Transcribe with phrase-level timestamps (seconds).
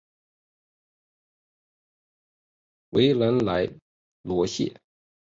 [2.89, 3.69] 维兰莱
[4.23, 4.81] 罗谢。